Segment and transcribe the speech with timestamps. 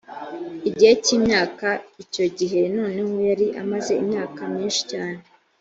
[0.69, 1.67] igihe cy imyaka
[2.03, 5.21] icyo gihe noneho yari amaze imyaka myinci cyane